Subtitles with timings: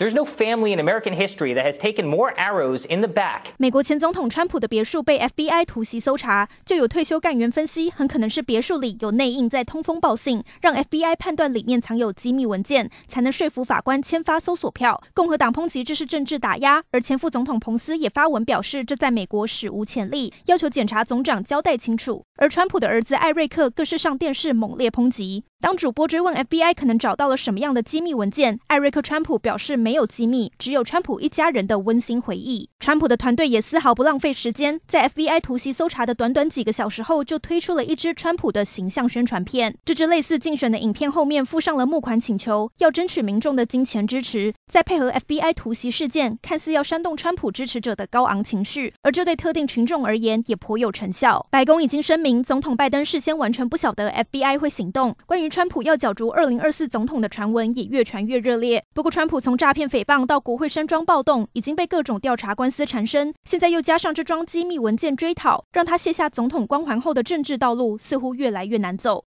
[0.00, 3.52] There's no family in American history that has taken more arrows in the back。
[3.58, 15.02] 美国前总统川普的别墅被 FBI 突袭搜查，就有退休干员分析，很可能是别墅里有内应在通风报信，让 FBI 判断里面藏有机密文件，才能说服法官签发搜索票。
[15.12, 22.24] 共和党抨击这是政治打压，而前副总统彭斯也发文表示，这在美国史无前例，要求检察总长交代清楚。
[22.36, 25.44] 而川普的儿子艾瑞克更是上电视猛烈抨击。
[25.60, 32.70] 当主播追问 FBI 可能找到了什么样的机密文件，艾瑞克川普表示没有机密，只有川普一家人的温馨回忆。
[32.80, 39.76] 川普的团队也丝毫不浪费时间，在 FBI 突袭搜查的短短几个小时后，就推出了一支川普的形象宣传片。
[39.84, 51.46] 这支类似竞选的影片后面附上了募款请求，要争取民众的金钱支持，再配合 FBI 突袭事件，看似要煽动川普支持者的高昂情绪，而这对特定群众而言也颇有成效。
[51.50, 55.14] 白宫已经声明，总统拜登事先完全不晓得 FBI 会行动。
[55.26, 58.84] 关于川普要角逐二零二四总统的传闻也越传越热烈。
[58.94, 63.34] 不过，川普从诈骗诽谤到国会山庄暴动，已经被各种调查官司缠身。
[63.44, 69.18] 现在又加上这桩机密文件追讨，让他卸下总统光环后的政治道路似乎越来越难走。